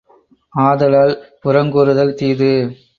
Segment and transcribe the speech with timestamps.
[0.53, 1.13] ஆதலால்
[1.43, 2.51] புறங்கூறுதல் தீது.